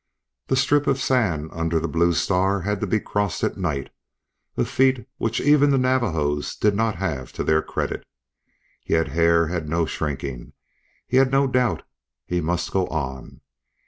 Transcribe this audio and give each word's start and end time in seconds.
The 0.47 0.55
strip 0.55 0.87
of 0.87 0.99
sand 0.99 1.51
under 1.53 1.79
the 1.79 1.87
Blue 1.87 2.13
Star 2.13 2.61
had 2.61 2.79
to 2.79 2.87
be 2.87 2.99
crossed 2.99 3.43
at 3.43 3.55
night 3.55 3.91
a 4.57 4.65
feat 4.65 5.05
which 5.17 5.39
even 5.39 5.69
the 5.69 5.77
Navajos 5.77 6.55
did 6.55 6.73
not 6.75 6.95
have 6.95 7.31
to 7.33 7.43
their 7.43 7.61
credit. 7.61 8.03
Yet 8.83 9.09
Hare 9.09 9.49
had 9.49 9.69
no 9.69 9.85
shrinking; 9.85 10.53
he 11.07 11.17
had 11.17 11.29
no 11.31 11.45
doubt; 11.45 11.83
he 12.25 12.41
must 12.41 12.71
go 12.71 12.87
on. 12.87 13.41